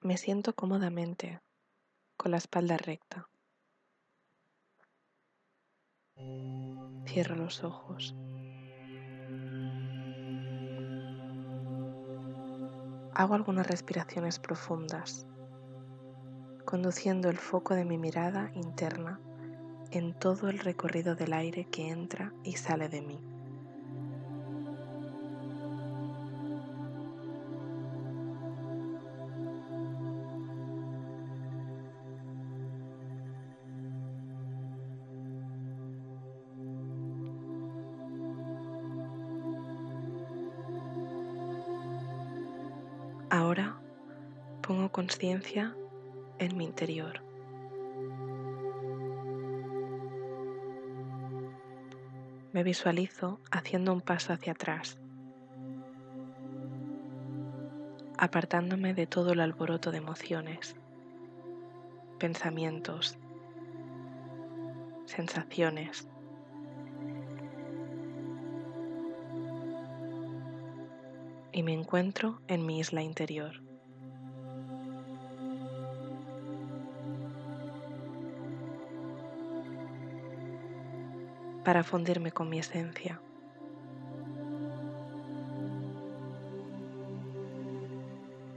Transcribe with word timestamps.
Me 0.00 0.16
siento 0.16 0.54
cómodamente, 0.54 1.40
con 2.16 2.30
la 2.30 2.36
espalda 2.36 2.76
recta. 2.76 3.28
Cierro 7.04 7.34
los 7.34 7.64
ojos. 7.64 8.14
Hago 13.12 13.34
algunas 13.34 13.66
respiraciones 13.66 14.38
profundas, 14.38 15.26
conduciendo 16.64 17.28
el 17.28 17.36
foco 17.36 17.74
de 17.74 17.84
mi 17.84 17.98
mirada 17.98 18.52
interna 18.54 19.20
en 19.90 20.16
todo 20.16 20.48
el 20.48 20.60
recorrido 20.60 21.16
del 21.16 21.32
aire 21.32 21.64
que 21.64 21.88
entra 21.88 22.32
y 22.44 22.52
sale 22.52 22.88
de 22.88 23.02
mí. 23.02 23.37
Ahora 43.38 43.76
pongo 44.62 44.90
conciencia 44.90 45.76
en 46.40 46.56
mi 46.56 46.64
interior. 46.64 47.22
Me 52.52 52.64
visualizo 52.64 53.38
haciendo 53.52 53.92
un 53.92 54.00
paso 54.00 54.32
hacia 54.32 54.54
atrás, 54.54 54.98
apartándome 58.18 58.92
de 58.92 59.06
todo 59.06 59.34
el 59.34 59.38
alboroto 59.38 59.92
de 59.92 59.98
emociones, 59.98 60.74
pensamientos, 62.18 63.18
sensaciones. 65.06 66.08
Y 71.58 71.64
me 71.64 71.72
encuentro 71.72 72.40
en 72.46 72.64
mi 72.64 72.78
isla 72.78 73.02
interior. 73.02 73.60
para 81.64 81.82
fundirme 81.82 82.30
con 82.30 82.48
mi 82.48 82.60
esencia. 82.60 83.20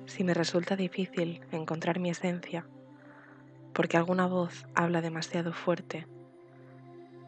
Si 0.05 0.23
me 0.23 0.35
resulta 0.35 0.75
difícil 0.75 1.41
encontrar 1.51 1.99
mi 1.99 2.11
esencia, 2.11 2.67
porque 3.73 3.97
alguna 3.97 4.27
voz 4.27 4.67
habla 4.75 5.01
demasiado 5.01 5.53
fuerte, 5.53 6.05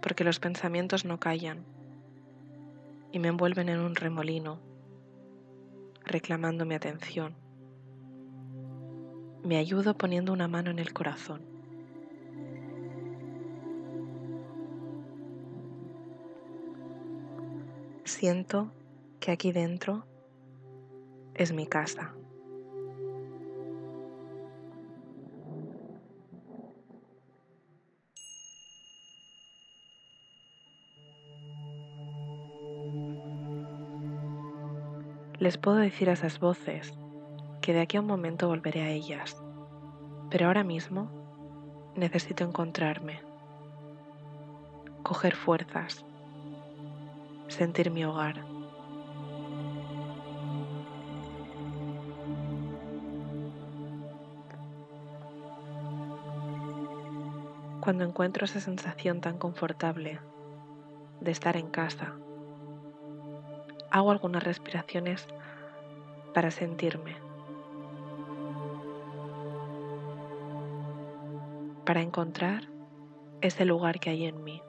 porque 0.03 0.23
los 0.23 0.39
pensamientos 0.39 1.03
no 1.03 1.19
callan 1.19 1.65
y 3.11 3.17
me 3.17 3.29
envuelven 3.29 3.69
en 3.69 3.79
un 3.79 3.95
remolino, 3.95 4.59
reclamando 6.13 6.63
mi 6.63 6.75
atención, 6.75 7.35
me 9.43 9.57
ayudo 9.57 9.97
poniendo 9.97 10.31
una 10.31 10.47
mano 10.47 10.69
en 10.69 10.77
el 10.77 10.93
corazón. 10.93 11.41
Siento 18.05 18.71
que 19.19 19.31
aquí 19.31 19.51
dentro 19.51 20.05
es 21.33 21.51
mi 21.51 21.65
casa. 21.65 22.13
Les 35.43 35.57
puedo 35.57 35.75
decir 35.75 36.09
a 36.09 36.13
esas 36.13 36.39
voces 36.39 36.93
que 37.59 37.73
de 37.73 37.81
aquí 37.81 37.97
a 37.97 37.99
un 37.99 38.07
momento 38.07 38.47
volveré 38.47 38.81
a 38.81 38.91
ellas, 38.91 39.35
pero 40.29 40.47
ahora 40.47 40.63
mismo 40.63 41.09
necesito 41.97 42.45
encontrarme, 42.45 43.19
coger 45.03 45.35
fuerzas 45.35 46.05
sentir 47.49 47.91
mi 47.91 48.05
hogar. 48.05 48.45
Cuando 57.81 58.05
encuentro 58.05 58.45
esa 58.45 58.61
sensación 58.61 59.19
tan 59.19 59.37
confortable 59.37 60.21
de 61.19 61.31
estar 61.31 61.57
en 61.57 61.67
casa, 61.67 62.13
hago 63.93 64.09
algunas 64.09 64.43
respiraciones 64.43 65.27
para 66.33 66.49
sentirme, 66.49 67.15
para 71.85 72.01
encontrar 72.01 72.63
ese 73.41 73.65
lugar 73.65 73.99
que 73.99 74.09
hay 74.09 74.25
en 74.25 74.43
mí. 74.43 74.63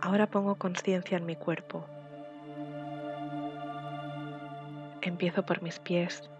Ahora 0.00 0.26
pongo 0.26 0.56
conciencia 0.56 1.16
en 1.16 1.26
mi 1.26 1.36
cuerpo. 1.36 1.93
Empiezo 5.04 5.44
por 5.44 5.60
mis 5.60 5.78
pies 5.80 6.30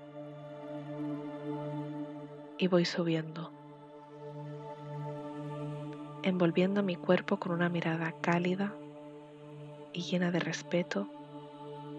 y 2.57 2.67
voy 2.67 2.87
subiendo, 2.87 3.53
envolviendo 6.23 6.83
mi 6.83 6.97
cuerpo 6.97 7.37
con 7.37 7.53
una 7.53 7.69
mirada 7.69 8.15
cálida 8.23 8.73
y 9.93 10.01
llena 10.01 10.31
de 10.31 10.41
respeto 10.41 11.07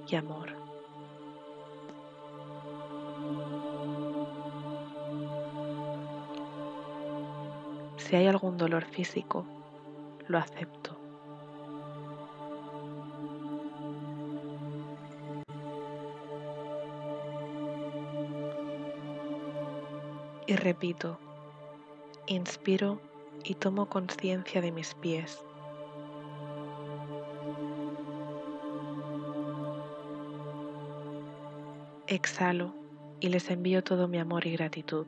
y 0.08 0.16
amor. 0.16 0.54
Si 7.98 8.16
hay 8.16 8.26
algún 8.26 8.58
dolor 8.58 8.86
físico, 8.86 9.46
lo 10.28 10.40
acepto. 10.40 10.85
Y 20.48 20.56
repito, 20.56 21.20
inspiro 22.28 23.02
y 23.44 23.56
tomo 23.56 23.88
conciencia 23.88 24.62
de 24.62 24.72
mis 24.72 24.94
pies. 24.94 25.44
Exhalo 32.08 32.76
y 33.20 33.30
les 33.30 33.50
envío 33.50 33.84
todo 33.84 34.08
mi 34.08 34.20
amor 34.20 34.46
y 34.46 34.52
gratitud. 34.52 35.08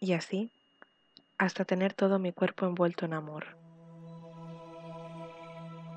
Y 0.00 0.12
así 0.12 0.50
hasta 1.40 1.64
tener 1.64 1.94
todo 1.94 2.18
mi 2.18 2.32
cuerpo 2.32 2.66
envuelto 2.66 3.06
en 3.06 3.14
amor, 3.14 3.46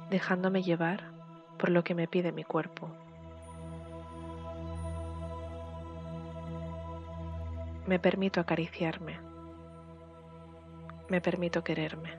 dejándome 0.10 0.64
llevar 0.64 1.12
por 1.60 1.70
lo 1.70 1.84
que 1.84 1.94
me 1.94 2.08
pide 2.08 2.32
mi 2.32 2.46
cuerpo. 2.46 2.88
Me 7.86 8.00
permito 8.00 8.40
acariciarme, 8.40 9.20
me 11.10 11.20
permito 11.20 11.62
quererme. 11.62 12.18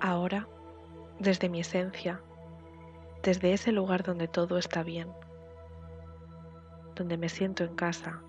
Ahora, 0.00 0.46
desde 1.18 1.48
mi 1.48 1.60
esencia, 1.60 2.20
desde 3.22 3.52
ese 3.52 3.70
lugar 3.70 4.02
donde 4.02 4.26
todo 4.26 4.58
está 4.58 4.82
bien, 4.82 5.08
donde 6.96 7.16
me 7.16 7.28
siento 7.28 7.62
en 7.62 7.74
casa, 7.76 8.20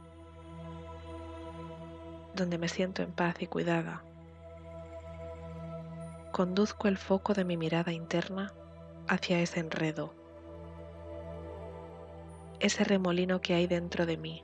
donde 2.35 2.57
me 2.57 2.67
siento 2.67 3.01
en 3.01 3.11
paz 3.11 3.41
y 3.41 3.47
cuidada. 3.47 4.03
Conduzco 6.31 6.87
el 6.87 6.97
foco 6.97 7.33
de 7.33 7.43
mi 7.43 7.57
mirada 7.57 7.91
interna 7.91 8.53
hacia 9.07 9.39
ese 9.39 9.59
enredo, 9.59 10.13
ese 12.59 12.83
remolino 12.83 13.41
que 13.41 13.55
hay 13.55 13.67
dentro 13.67 14.05
de 14.05 14.17
mí, 14.17 14.43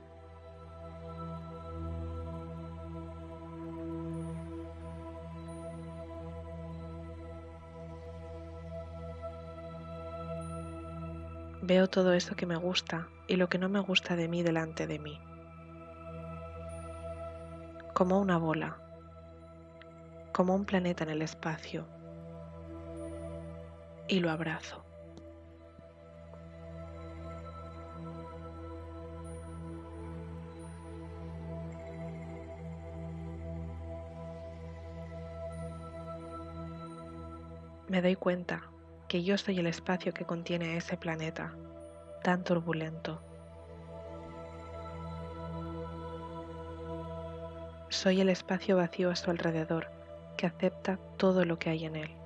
Veo 11.70 11.86
todo 11.86 12.14
eso 12.14 12.34
que 12.34 12.46
me 12.46 12.56
gusta 12.56 13.06
y 13.28 13.36
lo 13.36 13.48
que 13.48 13.56
no 13.56 13.68
me 13.68 13.78
gusta 13.78 14.16
de 14.16 14.26
mí 14.26 14.42
delante 14.42 14.88
de 14.88 14.98
mí. 14.98 15.20
Como 17.94 18.18
una 18.18 18.38
bola, 18.38 18.76
como 20.32 20.56
un 20.56 20.64
planeta 20.64 21.04
en 21.04 21.10
el 21.10 21.22
espacio. 21.22 21.86
Y 24.08 24.18
lo 24.18 24.32
abrazo. 24.32 24.84
Me 37.86 38.02
doy 38.02 38.16
cuenta 38.16 38.64
que 39.10 39.24
yo 39.24 39.36
soy 39.36 39.58
el 39.58 39.66
espacio 39.66 40.14
que 40.14 40.24
contiene 40.24 40.76
ese 40.76 40.96
planeta 40.96 41.52
tan 42.22 42.44
turbulento. 42.44 43.20
Soy 47.88 48.20
el 48.20 48.28
espacio 48.28 48.76
vacío 48.76 49.10
a 49.10 49.16
su 49.16 49.32
alrededor 49.32 49.90
que 50.36 50.46
acepta 50.46 50.96
todo 51.16 51.44
lo 51.44 51.58
que 51.58 51.70
hay 51.70 51.86
en 51.86 51.96
él. 51.96 52.19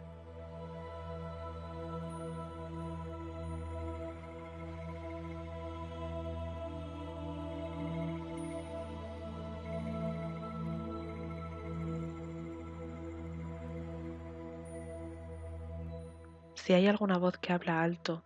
Si 16.64 16.72
hay 16.72 16.87
alguna 16.87 17.19
voz 17.19 17.37
que 17.37 17.52
habla 17.52 17.82
alto, 17.82 18.22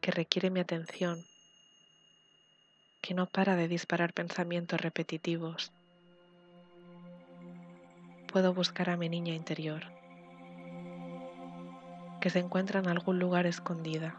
que 0.00 0.10
requiere 0.10 0.50
mi 0.50 0.58
atención, 0.58 1.24
que 3.00 3.14
no 3.14 3.26
para 3.26 3.54
de 3.54 3.68
disparar 3.68 4.12
pensamientos 4.12 4.80
repetitivos, 4.80 5.70
puedo 8.26 8.52
buscar 8.52 8.90
a 8.90 8.96
mi 8.96 9.08
niña 9.08 9.34
interior, 9.34 9.84
que 12.20 12.28
se 12.28 12.40
encuentra 12.40 12.80
en 12.80 12.88
algún 12.88 13.20
lugar 13.20 13.46
escondida, 13.46 14.16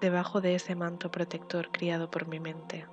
debajo 0.00 0.40
de 0.40 0.56
ese 0.56 0.74
manto 0.74 1.12
protector 1.12 1.70
criado 1.70 2.10
por 2.10 2.26
mi 2.26 2.40
mente. 2.40 2.86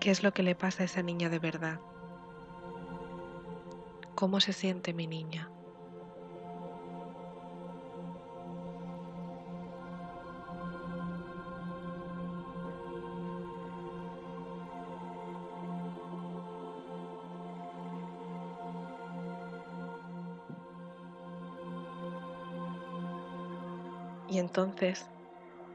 ¿Qué 0.00 0.10
es 0.10 0.22
lo 0.22 0.32
que 0.32 0.42
le 0.42 0.54
pasa 0.54 0.82
a 0.82 0.86
esa 0.86 1.02
niña 1.02 1.28
de 1.28 1.38
verdad? 1.38 1.78
¿Cómo 4.14 4.40
se 4.40 4.54
siente 4.54 4.94
mi 4.94 5.06
niña? 5.06 5.50
Y 24.30 24.38
entonces 24.38 25.10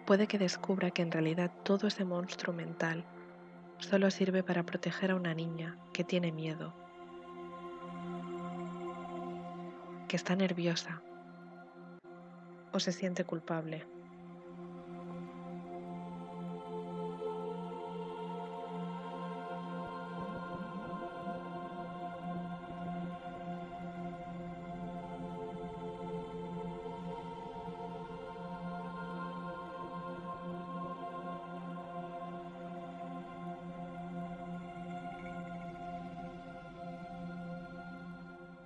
puede 0.07 0.25
que 0.25 0.39
descubra 0.39 0.89
que 0.89 1.04
en 1.04 1.12
realidad 1.12 1.51
todo 1.63 1.86
ese 1.86 2.06
monstruo 2.06 2.56
mental 2.56 3.06
solo 3.80 4.10
sirve 4.12 4.44
para 4.44 4.63
proteger 4.63 5.12
a 5.12 5.16
una 5.16 5.33
niña 5.33 5.77
que 5.94 6.04
tiene 6.04 6.31
miedo, 6.31 6.74
que 10.07 10.16
está 10.16 10.36
nerviosa 10.36 11.01
o 12.72 12.80
se 12.80 12.92
siente 12.92 13.24
culpable. 13.24 13.95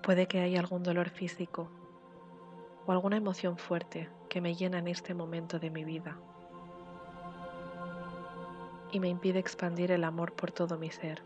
Puede 0.09 0.27
que 0.27 0.41
haya 0.41 0.59
algún 0.59 0.81
dolor 0.81 1.11
físico 1.11 1.69
o 2.88 2.91
alguna 2.91 3.17
emoción 3.17 3.59
fuerte 3.59 4.09
que 4.27 4.41
me 4.41 4.56
llena 4.56 4.79
en 4.79 4.88
este 4.88 5.13
momento 5.13 5.59
de 5.59 5.69
mi 5.69 5.83
vida 5.83 6.17
y 8.91 9.00
me 9.00 9.07
impide 9.07 9.38
expandir 9.38 9.91
el 9.91 10.03
amor 10.03 10.33
por 10.33 10.51
todo 10.51 10.79
mi 10.79 10.89
ser. 10.89 11.21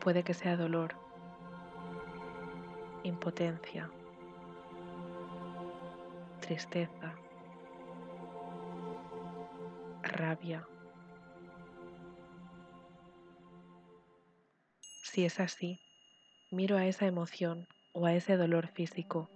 Puede 0.00 0.24
que 0.24 0.34
sea 0.34 0.58
dolor, 0.58 0.94
impotencia, 3.02 3.90
tristeza, 6.42 7.14
rabia. 10.02 10.68
Si 15.12 15.24
es 15.24 15.40
así, 15.40 15.80
miro 16.52 16.76
a 16.76 16.86
esa 16.86 17.04
emoción 17.04 17.66
o 17.90 18.06
a 18.06 18.14
ese 18.14 18.36
dolor 18.36 18.68
físico 18.68 19.28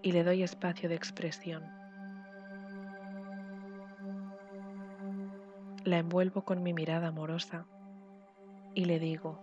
y 0.00 0.12
le 0.12 0.24
doy 0.24 0.42
espacio 0.42 0.88
de 0.88 0.94
expresión. 0.94 1.62
La 5.84 5.98
envuelvo 5.98 6.46
con 6.46 6.62
mi 6.62 6.72
mirada 6.72 7.08
amorosa 7.08 7.66
y 8.74 8.86
le 8.86 8.98
digo, 8.98 9.38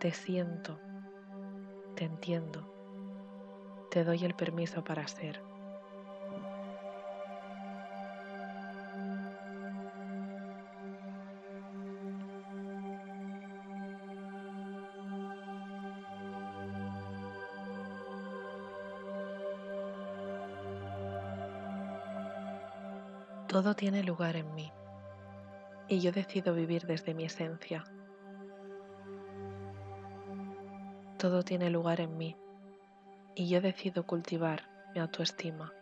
te 0.00 0.10
siento, 0.10 0.80
te 1.94 2.06
entiendo, 2.06 2.74
te 3.92 4.02
doy 4.02 4.24
el 4.24 4.34
permiso 4.34 4.82
para 4.82 5.06
ser. 5.06 5.47
Todo 23.48 23.74
tiene 23.74 24.04
lugar 24.04 24.36
en 24.36 24.54
mí 24.54 24.70
y 25.88 26.00
yo 26.00 26.12
decido 26.12 26.52
vivir 26.52 26.86
desde 26.86 27.14
mi 27.14 27.24
esencia. 27.24 27.82
Todo 31.16 31.42
tiene 31.42 31.70
lugar 31.70 32.02
en 32.02 32.18
mí 32.18 32.36
y 33.34 33.48
yo 33.48 33.62
decido 33.62 34.04
cultivar 34.04 34.68
mi 34.94 35.00
autoestima. 35.00 35.72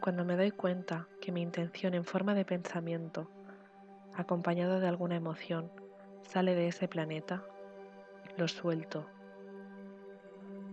Cuando 0.00 0.24
me 0.24 0.36
doy 0.36 0.52
cuenta 0.52 1.08
que 1.20 1.32
mi 1.32 1.42
intención 1.42 1.92
en 1.92 2.04
forma 2.04 2.34
de 2.34 2.44
pensamiento, 2.44 3.30
acompañado 4.14 4.80
de 4.80 4.88
alguna 4.88 5.16
emoción, 5.16 5.70
sale 6.22 6.54
de 6.54 6.68
ese 6.68 6.88
planeta, 6.88 7.42
lo 8.36 8.48
suelto. 8.48 9.06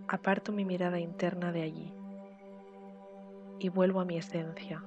Aparto 0.07 0.51
mi 0.51 0.63
mirada 0.63 0.99
interna 0.99 1.51
de 1.51 1.63
allí 1.63 1.93
y 3.59 3.69
vuelvo 3.69 3.99
a 3.99 4.05
mi 4.05 4.17
esencia, 4.17 4.83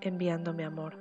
enviándome 0.00 0.64
amor. 0.64 0.99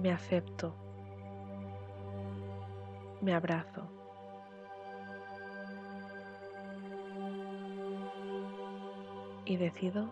Me 0.00 0.10
acepto, 0.10 0.74
me 3.20 3.34
abrazo. 3.34 3.82
Y 9.44 9.56
decido 9.56 10.10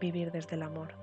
vivir 0.00 0.30
desde 0.30 0.56
el 0.56 0.62
amor. 0.62 0.94